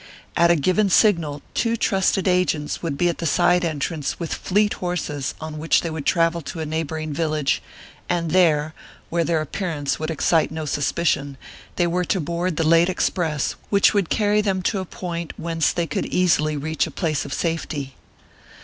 At 0.35 0.49
a 0.49 0.55
given 0.55 0.89
signal 0.89 1.43
two 1.53 1.77
trusted 1.77 2.27
agents 2.27 2.81
would 2.81 2.97
be 2.97 3.07
at 3.07 3.19
the 3.19 3.27
side 3.27 3.63
entrance 3.63 4.19
with 4.19 4.33
fleet 4.33 4.73
horses 4.81 5.35
on 5.39 5.59
which 5.59 5.81
they 5.81 5.91
would 5.91 6.07
travel 6.07 6.41
to 6.41 6.59
a 6.59 6.65
neighboring 6.65 7.13
village, 7.13 7.61
and 8.09 8.31
there, 8.31 8.73
where 9.11 9.23
their 9.23 9.41
appearance 9.41 9.99
would 9.99 10.09
excite 10.09 10.49
no 10.49 10.65
suspicion, 10.65 11.37
they 11.75 11.85
were 11.85 12.05
to 12.05 12.19
board 12.19 12.57
the 12.57 12.67
late 12.67 12.89
express, 12.89 13.53
which 13.69 13.93
would 13.93 14.09
carry 14.09 14.41
them 14.41 14.63
to 14.63 14.79
a 14.79 14.85
point 14.85 15.33
whence 15.37 15.71
they 15.71 15.85
could 15.85 16.07
easily 16.07 16.57
reach 16.57 16.87
a 16.87 16.89
place 16.89 17.23
of 17.23 17.31
safety. 17.31 17.93